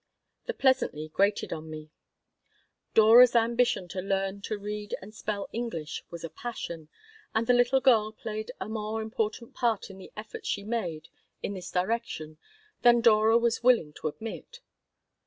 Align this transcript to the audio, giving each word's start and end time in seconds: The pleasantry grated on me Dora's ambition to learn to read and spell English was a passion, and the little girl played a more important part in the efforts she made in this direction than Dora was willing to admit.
The 0.47 0.55
pleasantry 0.55 1.09
grated 1.13 1.53
on 1.53 1.69
me 1.69 1.91
Dora's 2.95 3.35
ambition 3.35 3.87
to 3.89 4.01
learn 4.01 4.41
to 4.41 4.57
read 4.57 4.95
and 4.99 5.13
spell 5.13 5.47
English 5.53 6.03
was 6.09 6.23
a 6.23 6.29
passion, 6.31 6.89
and 7.35 7.45
the 7.45 7.53
little 7.53 7.81
girl 7.81 8.11
played 8.11 8.51
a 8.59 8.67
more 8.67 8.99
important 8.99 9.53
part 9.53 9.91
in 9.91 9.99
the 9.99 10.11
efforts 10.17 10.47
she 10.49 10.63
made 10.63 11.09
in 11.43 11.53
this 11.53 11.69
direction 11.69 12.39
than 12.81 13.01
Dora 13.01 13.37
was 13.37 13.61
willing 13.61 13.93
to 14.01 14.07
admit. 14.07 14.61